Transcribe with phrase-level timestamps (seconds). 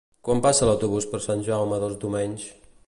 [0.27, 2.51] Quan passa l'autobús per Sant Jaume dels Domenys?